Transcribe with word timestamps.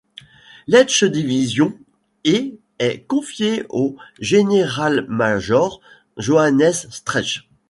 Leichte 0.65 1.03
Division 1.03 1.77
et 2.23 2.57
est 2.79 3.03
confiée 3.05 3.67
au 3.69 3.97
Generalmajor 4.19 5.79
Johannes 6.17 6.73
Streich. 6.89 7.47